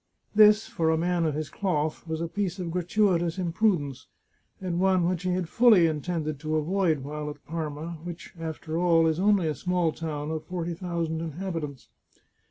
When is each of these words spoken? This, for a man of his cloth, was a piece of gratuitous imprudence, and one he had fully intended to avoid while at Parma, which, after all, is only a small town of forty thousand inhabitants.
This, 0.33 0.65
for 0.67 0.89
a 0.89 0.97
man 0.97 1.25
of 1.25 1.35
his 1.35 1.51
cloth, 1.51 2.07
was 2.07 2.21
a 2.21 2.27
piece 2.27 2.57
of 2.57 2.71
gratuitous 2.71 3.37
imprudence, 3.37 4.07
and 4.59 4.79
one 4.79 5.15
he 5.19 5.29
had 5.29 5.47
fully 5.47 5.85
intended 5.85 6.39
to 6.39 6.55
avoid 6.55 7.03
while 7.03 7.29
at 7.29 7.45
Parma, 7.45 7.99
which, 8.03 8.33
after 8.39 8.79
all, 8.79 9.05
is 9.05 9.19
only 9.19 9.47
a 9.47 9.53
small 9.53 9.91
town 9.91 10.31
of 10.31 10.43
forty 10.47 10.73
thousand 10.73 11.21
inhabitants. 11.21 11.87